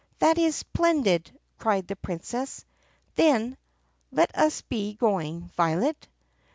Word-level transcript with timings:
"That 0.17 0.39
is 0.39 0.55
splendid!" 0.55 1.29
cried 1.59 1.87
the 1.87 1.95
Princess. 1.95 2.65
Then, 3.13 3.55
"Let 4.11 4.35
us 4.35 4.63
be 4.63 4.95
going, 4.95 5.51
Violet." 5.55 6.07